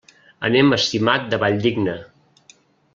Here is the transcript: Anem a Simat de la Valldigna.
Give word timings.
Anem 0.47 0.73
a 0.77 0.79
Simat 0.85 1.29
de 1.35 1.39
la 1.39 1.41
Valldigna. 1.45 1.97